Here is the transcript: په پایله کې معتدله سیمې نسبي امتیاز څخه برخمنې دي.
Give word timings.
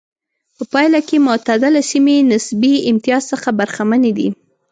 په 0.55 0.63
پایله 0.71 0.99
کې 1.07 1.23
معتدله 1.27 1.81
سیمې 1.91 2.17
نسبي 2.31 2.73
امتیاز 2.91 3.23
څخه 3.31 3.49
برخمنې 3.59 4.11
دي. 4.17 4.27